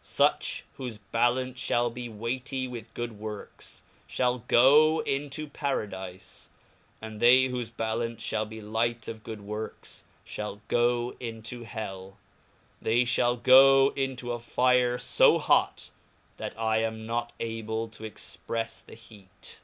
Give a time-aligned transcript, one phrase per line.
[0.00, 3.82] Such wliofe ballance (hall be weightie with good works,
[4.16, 6.46] (hall goe into Paradife;
[7.02, 10.04] and they whofe ballance (hall be light of fSod works,
[10.36, 12.16] (hall goe into hell,
[12.80, 15.90] they (hall goe into a fire fo hot,
[16.36, 19.62] that I am not able to expreffe the heat.